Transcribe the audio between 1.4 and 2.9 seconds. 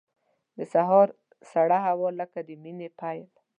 سړه هوا لکه د مینې